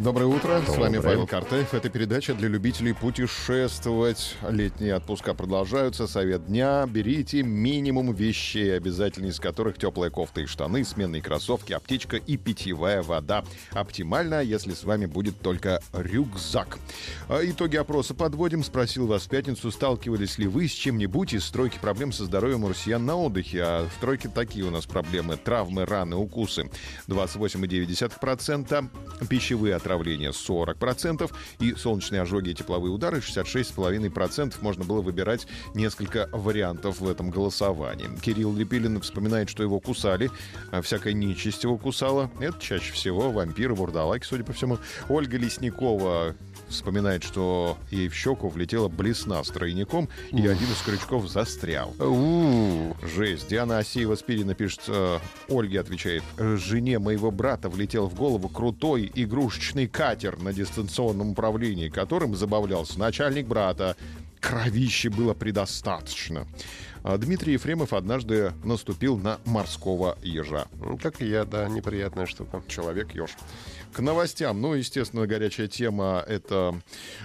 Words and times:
Доброе 0.00 0.28
утро, 0.28 0.62
с 0.66 0.78
вами 0.78 0.94
Доброе. 0.94 1.12
Павел 1.12 1.26
Картаев. 1.26 1.74
Это 1.74 1.90
передача 1.90 2.32
для 2.32 2.48
любителей 2.48 2.94
путешествовать. 2.94 4.34
Летние 4.48 4.94
отпуска 4.94 5.34
продолжаются. 5.34 6.06
Совет 6.06 6.46
дня. 6.46 6.86
Берите 6.86 7.42
минимум 7.42 8.14
вещей, 8.14 8.74
обязательно 8.74 9.26
из 9.26 9.38
которых 9.38 9.76
теплая 9.76 10.08
кофта 10.08 10.40
и 10.40 10.46
штаны, 10.46 10.84
сменные 10.84 11.20
кроссовки, 11.20 11.74
аптечка 11.74 12.16
и 12.16 12.38
питьевая 12.38 13.02
вода. 13.02 13.44
Оптимально, 13.72 14.40
если 14.40 14.72
с 14.72 14.84
вами 14.84 15.04
будет 15.04 15.38
только 15.40 15.82
рюкзак. 15.92 16.78
А 17.28 17.44
Итоги 17.44 17.76
опроса 17.76 18.14
подводим. 18.14 18.64
Спросил 18.64 19.06
вас 19.06 19.24
в 19.24 19.28
пятницу, 19.28 19.70
сталкивались 19.70 20.38
ли 20.38 20.46
вы 20.46 20.66
с 20.66 20.72
чем-нибудь 20.72 21.34
из 21.34 21.46
тройки 21.50 21.78
проблем 21.78 22.12
со 22.12 22.24
здоровьем 22.24 22.64
у 22.64 22.70
россиян 22.70 23.04
на 23.04 23.16
отдыхе. 23.16 23.62
А 23.62 23.86
в 23.86 24.00
тройке 24.00 24.30
такие 24.30 24.64
у 24.64 24.70
нас 24.70 24.86
проблемы. 24.86 25.36
Травмы, 25.36 25.84
раны, 25.84 26.16
укусы. 26.16 26.70
28,9%. 27.06 28.88
Пищевые 29.28 29.74
отравления 29.74 29.89
40%. 29.98 31.30
И 31.60 31.74
солнечные 31.74 32.22
ожоги 32.22 32.50
и 32.50 32.54
тепловые 32.54 32.92
удары 32.92 33.18
66,5%. 33.18 34.54
Можно 34.60 34.84
было 34.84 35.00
выбирать 35.00 35.46
несколько 35.74 36.28
вариантов 36.32 37.00
в 37.00 37.08
этом 37.08 37.30
голосовании. 37.30 38.08
Кирилл 38.20 38.54
Лепилин 38.54 39.00
вспоминает, 39.00 39.48
что 39.48 39.62
его 39.62 39.80
кусали. 39.80 40.30
а 40.70 40.82
Всякая 40.82 41.12
нечисть 41.12 41.64
его 41.64 41.78
кусала. 41.78 42.30
Это 42.40 42.58
чаще 42.60 42.92
всего 42.92 43.30
вампиры, 43.30 43.74
вурдалаки, 43.74 44.24
судя 44.24 44.44
по 44.44 44.52
всему. 44.52 44.78
Ольга 45.08 45.36
Лесникова 45.36 46.34
вспоминает, 46.68 47.22
что 47.24 47.78
ей 47.90 48.08
в 48.08 48.14
щеку 48.14 48.48
влетела 48.48 48.88
блесна 48.88 49.42
с 49.42 49.48
тройником, 49.48 50.08
и 50.30 50.46
один 50.46 50.68
из 50.68 50.80
крючков 50.84 51.28
застрял. 51.28 51.94
Жесть. 53.02 53.48
Диана 53.48 53.78
Асеева 53.78 54.14
Спирина 54.14 54.54
пишет, 54.54 54.82
э, 54.88 55.18
Ольге 55.48 55.80
отвечает, 55.80 56.22
жене 56.38 56.98
моего 56.98 57.30
брата 57.30 57.68
влетел 57.68 58.08
в 58.08 58.14
голову 58.14 58.48
крутой 58.48 59.10
игрушечный 59.14 59.79
катер 59.86 60.38
на 60.38 60.52
дистанционном 60.52 61.30
управлении, 61.32 61.88
которым 61.88 62.34
забавлялся 62.36 62.98
начальник 62.98 63.46
брата. 63.46 63.96
Кровищи 64.40 65.08
было 65.08 65.34
предостаточно. 65.34 66.46
А 67.02 67.16
Дмитрий 67.16 67.54
Ефремов 67.54 67.92
однажды 67.94 68.52
наступил 68.62 69.16
на 69.16 69.40
морского 69.46 70.18
ежа. 70.22 70.66
ну, 70.80 70.98
как 70.98 71.22
и 71.22 71.26
я, 71.26 71.44
да, 71.44 71.66
неприятная 71.68 72.26
штука. 72.26 72.62
Человек-еж. 72.68 73.30
К 73.92 74.00
новостям. 74.00 74.60
Ну, 74.60 74.74
естественно, 74.74 75.26
горячая 75.26 75.66
тема— 75.66 76.22
это 76.28 76.80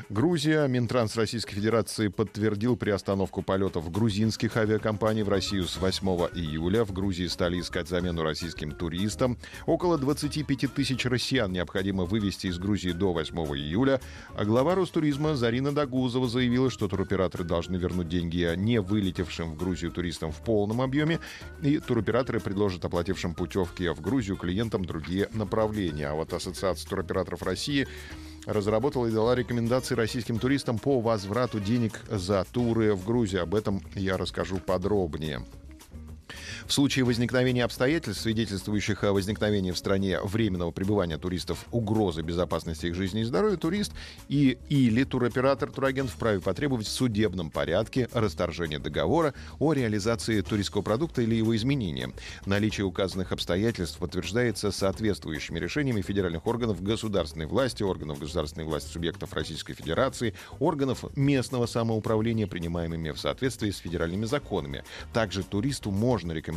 Грузия. 0.10 0.66
Минтранс 0.68 1.16
Российской 1.16 1.56
Федерации 1.56 2.08
подтвердил 2.08 2.76
приостановку 2.76 3.44
полетов 3.44 3.92
грузинских 3.92 4.58
авиакомпаний 4.58 5.24
в 5.24 5.30
Россию 5.30 5.66
с 5.66 5.78
8 5.78 6.08
июля. 6.34 6.84
В 6.86 6.92
Грузии 6.92 7.28
стали 7.28 7.60
искать 7.60 7.88
замену 7.88 8.24
российским 8.24 8.72
туристам. 8.72 9.38
Около 9.68 9.98
25 9.98 10.74
тысяч 10.74 11.06
россиян 11.06 11.52
необходимо 11.52 12.06
вывести 12.06 12.48
из 12.48 12.58
Грузии 12.58 12.92
до 12.92 13.14
8 13.14 13.38
июля. 13.56 14.02
А 14.36 14.46
глава 14.46 14.74
Ростуризма 14.74 15.36
Зарина 15.36 15.72
Дагузова 15.72 16.28
заявила, 16.28 16.72
что 16.72 16.88
туроператоры 17.06 17.44
должны 17.44 17.78
вернуть 17.78 18.10
деньги 18.10 18.54
не 18.58 18.82
вылетевшим 18.82 19.52
в 19.52 19.58
Грузию 19.58 19.92
туристам 19.92 20.32
в 20.32 20.42
полном 20.42 20.82
объеме. 20.82 21.20
И 21.62 21.80
туроператоры 21.80 22.40
предложат 22.40 22.84
оплатившим 22.84 23.36
путевки 23.36 23.88
в 23.90 24.02
Грузию 24.02 24.38
клиентам 24.38 24.86
другие 24.86 25.30
направления. 25.34 26.08
А 26.08 26.16
вот 26.16 26.34
Ассоциация 26.34 26.90
туроператоров 26.90 27.44
России 27.44 27.88
разработала 28.46 29.08
и 29.08 29.12
дала 29.12 29.36
рекомендации 29.36 29.96
российским 29.96 30.40
туристам 30.40 30.80
по 30.80 31.00
возврату 31.00 31.60
денег 31.60 32.02
за 32.10 32.46
туры 32.52 32.96
в 32.96 33.06
Грузию. 33.06 33.44
Об 33.44 33.56
этом 33.56 33.82
я 33.96 34.18
расскажу 34.18 34.58
подробнее. 34.58 35.46
В 36.68 36.74
случае 36.74 37.06
возникновения 37.06 37.64
обстоятельств, 37.64 38.24
свидетельствующих 38.24 39.04
о 39.04 39.14
возникновении 39.14 39.70
в 39.70 39.78
стране 39.78 40.20
временного 40.22 40.72
пребывания 40.72 41.20
туристов 41.20 41.64
угрозы 41.72 42.24
безопасности 42.24 42.88
их 42.88 42.96
жизни 42.96 43.22
и 43.22 43.24
здоровья, 43.24 43.56
турист 43.56 43.92
и 44.30 44.58
или 44.70 45.04
туроператор, 45.04 45.72
турагент 45.72 46.10
вправе 46.10 46.42
потребовать 46.42 46.88
в 46.88 46.92
судебном 46.92 47.52
порядке 47.52 48.10
расторжения 48.14 48.80
договора 48.80 49.36
о 49.60 49.74
реализации 49.74 50.42
туристского 50.42 50.82
продукта 50.82 51.22
или 51.22 51.36
его 51.36 51.56
изменения. 51.56 52.10
Наличие 52.48 52.86
указанных 52.86 53.32
обстоятельств 53.32 54.00
подтверждается 54.00 54.72
соответствующими 54.72 55.60
решениями 55.60 56.02
федеральных 56.02 56.48
органов 56.48 56.82
государственной 56.82 57.46
власти, 57.46 57.84
органов 57.84 58.18
государственной 58.18 58.66
власти 58.66 58.92
субъектов 58.92 59.34
Российской 59.34 59.76
Федерации, 59.76 60.34
органов 60.58 61.06
местного 61.16 61.68
самоуправления, 61.68 62.48
принимаемыми 62.48 63.12
в 63.12 63.20
соответствии 63.20 63.70
с 63.70 63.78
федеральными 63.78 64.26
законами. 64.26 64.84
Также 65.14 65.44
туристу 65.44 65.92
можно 65.92 66.32
рекомендовать 66.32 66.55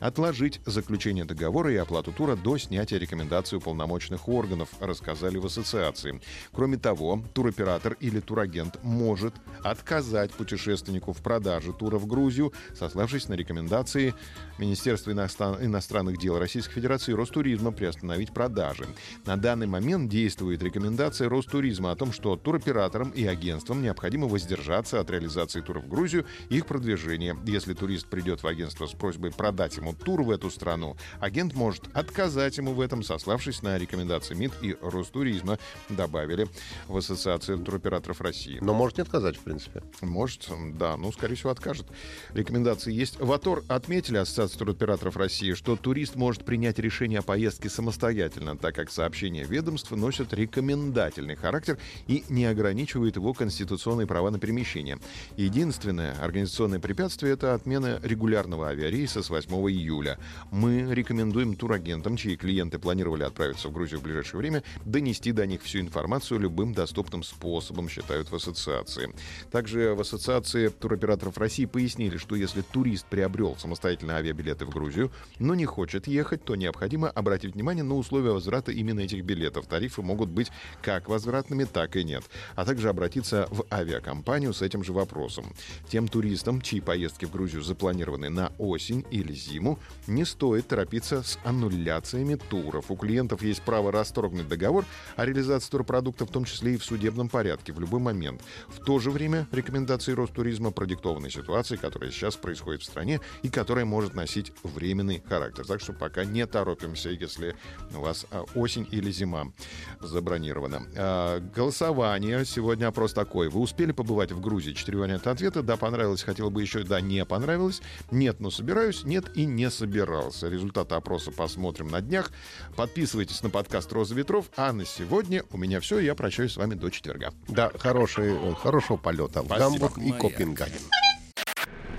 отложить 0.00 0.60
заключение 0.66 1.24
договора 1.24 1.72
и 1.72 1.76
оплату 1.76 2.12
тура 2.12 2.36
до 2.36 2.58
снятия 2.58 2.98
рекомендаций 2.98 3.58
уполномоченных 3.58 4.28
органов, 4.28 4.68
рассказали 4.80 5.38
в 5.38 5.46
ассоциации. 5.46 6.20
Кроме 6.52 6.76
того, 6.76 7.22
туроператор 7.32 7.96
или 8.00 8.20
турагент 8.20 8.78
может 8.82 9.34
отказать 9.62 10.32
путешественнику 10.32 11.12
в 11.12 11.22
продаже 11.22 11.72
тура 11.72 11.98
в 11.98 12.06
Грузию, 12.06 12.52
сославшись 12.74 13.28
на 13.28 13.34
рекомендации 13.34 14.14
Министерства 14.58 15.12
иностран- 15.12 15.64
иностранных 15.64 16.18
дел 16.18 16.38
Российской 16.38 16.74
Федерации 16.74 17.12
и 17.12 17.14
Ростуризма 17.14 17.72
приостановить 17.72 18.32
продажи. 18.32 18.86
На 19.24 19.36
данный 19.36 19.66
момент 19.66 20.10
действует 20.10 20.62
рекомендация 20.62 21.28
Ростуризма 21.28 21.90
о 21.90 21.96
том, 21.96 22.12
что 22.12 22.36
туроператорам 22.36 23.10
и 23.10 23.26
агентствам 23.26 23.82
необходимо 23.82 24.28
воздержаться 24.28 25.00
от 25.00 25.10
реализации 25.10 25.60
тура 25.60 25.80
в 25.80 25.88
Грузию 25.88 26.26
и 26.50 26.58
их 26.58 26.66
продвижения. 26.66 27.36
Если 27.46 27.74
турист 27.74 28.08
придет 28.08 28.42
в 28.42 28.46
агентство 28.46 28.86
с 28.86 28.92
просьбой 28.92 29.05
продать 29.36 29.76
ему 29.76 29.92
тур 29.92 30.22
в 30.22 30.30
эту 30.30 30.50
страну, 30.50 30.96
агент 31.20 31.54
может 31.54 31.84
отказать 31.94 32.56
ему 32.58 32.72
в 32.72 32.80
этом, 32.80 33.02
сославшись 33.02 33.62
на 33.62 33.78
рекомендации 33.78 34.34
МИД 34.34 34.52
и 34.62 34.76
Ростуризма, 34.80 35.58
добавили 35.88 36.48
в 36.88 36.96
Ассоциации 36.96 37.56
туроператоров 37.56 38.20
России. 38.20 38.58
Но 38.60 38.74
может 38.74 38.98
не 38.98 39.02
отказать, 39.02 39.36
в 39.36 39.40
принципе. 39.40 39.82
Может, 40.00 40.48
да, 40.74 40.96
ну, 40.96 41.12
скорее 41.12 41.34
всего, 41.34 41.50
откажет. 41.50 41.86
Рекомендации 42.32 42.92
есть. 42.92 43.20
В 43.20 43.32
АТОР 43.32 43.64
отметили 43.68 44.18
Ассоциация 44.18 44.58
туроператоров 44.58 45.16
России, 45.16 45.52
что 45.52 45.76
турист 45.76 46.16
может 46.16 46.44
принять 46.44 46.78
решение 46.78 47.20
о 47.20 47.22
поездке 47.22 47.68
самостоятельно, 47.68 48.56
так 48.56 48.74
как 48.74 48.90
сообщения 48.90 49.44
ведомства 49.44 49.96
носят 49.96 50.32
рекомендательный 50.32 51.36
характер 51.36 51.78
и 52.06 52.24
не 52.28 52.46
ограничивают 52.46 53.16
его 53.16 53.32
конституционные 53.32 54.06
права 54.06 54.30
на 54.30 54.38
перемещение. 54.38 54.98
Единственное 55.36 56.14
организационное 56.20 56.80
препятствие— 56.80 57.32
это 57.34 57.54
отмена 57.54 58.00
регулярного 58.02 58.68
авиарейса 58.68 58.95
с 59.04 59.28
8 59.28 59.52
июля. 59.70 60.18
Мы 60.50 60.94
рекомендуем 60.94 61.54
турагентам, 61.54 62.16
чьи 62.16 62.36
клиенты 62.36 62.78
планировали 62.78 63.24
отправиться 63.24 63.68
в 63.68 63.72
Грузию 63.72 64.00
в 64.00 64.02
ближайшее 64.02 64.38
время, 64.38 64.62
донести 64.84 65.32
до 65.32 65.46
них 65.46 65.62
всю 65.62 65.80
информацию 65.80 66.40
любым 66.40 66.72
доступным 66.72 67.22
способом, 67.22 67.88
считают 67.88 68.30
в 68.30 68.34
ассоциации. 68.34 69.14
Также 69.50 69.94
в 69.94 70.00
ассоциации 70.00 70.68
туроператоров 70.68 71.36
России 71.36 71.66
пояснили, 71.66 72.16
что 72.16 72.36
если 72.36 72.62
турист 72.62 73.06
приобрел 73.06 73.56
самостоятельно 73.56 74.16
авиабилеты 74.16 74.64
в 74.64 74.70
Грузию, 74.70 75.12
но 75.38 75.54
не 75.54 75.66
хочет 75.66 76.06
ехать, 76.06 76.44
то 76.44 76.56
необходимо 76.56 77.10
обратить 77.10 77.54
внимание 77.54 77.84
на 77.84 77.96
условия 77.96 78.30
возврата 78.30 78.72
именно 78.72 79.00
этих 79.00 79.24
билетов. 79.24 79.66
Тарифы 79.66 80.00
могут 80.00 80.30
быть 80.30 80.50
как 80.80 81.08
возвратными, 81.08 81.64
так 81.64 81.96
и 81.96 82.04
нет. 82.04 82.24
А 82.54 82.64
также 82.64 82.88
обратиться 82.88 83.46
в 83.50 83.66
авиакомпанию 83.70 84.54
с 84.54 84.62
этим 84.62 84.82
же 84.82 84.92
вопросом. 84.92 85.52
Тем 85.88 86.08
туристам, 86.08 86.62
чьи 86.62 86.80
поездки 86.80 87.26
в 87.26 87.32
Грузию 87.32 87.62
запланированы 87.62 88.30
на 88.30 88.52
осень 88.58 88.85
или 88.94 89.32
зиму, 89.32 89.78
не 90.06 90.24
стоит 90.24 90.68
торопиться 90.68 91.22
с 91.22 91.38
аннуляциями 91.44 92.36
туров. 92.36 92.90
У 92.90 92.96
клиентов 92.96 93.42
есть 93.42 93.62
право 93.62 93.92
расторгнуть 93.92 94.48
договор 94.48 94.84
о 95.16 95.24
реализации 95.24 95.70
турпродукта, 95.70 96.26
в 96.26 96.30
том 96.30 96.44
числе 96.44 96.74
и 96.74 96.76
в 96.76 96.84
судебном 96.84 97.28
порядке, 97.28 97.72
в 97.72 97.80
любой 97.80 98.00
момент. 98.00 98.42
В 98.68 98.84
то 98.84 98.98
же 98.98 99.10
время 99.10 99.46
рекомендации 99.52 100.12
Ростуризма 100.12 100.70
продиктованы 100.70 101.30
ситуацией, 101.30 101.78
которая 101.78 102.10
сейчас 102.10 102.36
происходит 102.36 102.82
в 102.82 102.84
стране 102.84 103.20
и 103.42 103.48
которая 103.48 103.84
может 103.84 104.14
носить 104.14 104.52
временный 104.62 105.22
характер. 105.28 105.66
Так 105.66 105.80
что 105.80 105.92
пока 105.92 106.24
не 106.24 106.46
торопимся, 106.46 107.10
если 107.10 107.56
у 107.94 108.00
вас 108.00 108.26
а, 108.30 108.44
осень 108.54 108.86
или 108.90 109.10
зима 109.10 109.52
забронирована. 110.00 110.82
А, 110.96 111.40
Голосование. 111.40 112.44
Сегодня 112.44 112.86
опрос 112.86 113.12
такой. 113.12 113.48
Вы 113.48 113.60
успели 113.60 113.92
побывать 113.92 114.32
в 114.32 114.40
Грузии? 114.40 114.72
Четыре 114.72 114.98
варианта 114.98 115.30
ответа. 115.30 115.62
Да, 115.62 115.76
понравилось, 115.76 116.22
хотел 116.22 116.50
бы 116.50 116.62
еще. 116.62 116.82
Да, 116.84 117.00
не 117.00 117.24
понравилось. 117.24 117.82
Нет, 118.10 118.40
но 118.40 118.50
собираюсь. 118.50 118.75
Нет 119.04 119.30
и 119.34 119.46
не 119.46 119.70
собирался. 119.70 120.48
Результаты 120.48 120.94
опроса 120.94 121.30
посмотрим 121.30 121.88
на 121.88 122.00
днях. 122.00 122.30
Подписывайтесь 122.76 123.42
на 123.42 123.50
подкаст 123.50 123.92
«Роза 123.92 124.14
ветров». 124.14 124.50
А 124.56 124.72
на 124.72 124.84
сегодня 124.84 125.44
у 125.50 125.56
меня 125.56 125.80
все. 125.80 125.98
Я 125.98 126.14
прощаюсь 126.14 126.52
с 126.52 126.56
вами 126.56 126.74
до 126.74 126.90
четверга. 126.90 127.32
Да, 127.48 127.70
хороший, 127.78 128.34
э, 128.34 128.54
хорошего 128.54 128.96
полета 128.96 129.42
в. 129.42 129.48
Гамбург 129.48 129.98
и. 129.98 130.12
Копенгаген. 130.12 130.82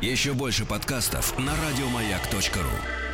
Еще 0.01 0.33
больше 0.33 0.65
подкастов 0.65 1.37
на 1.39 1.53
радиомаяк.ру. 1.55 3.06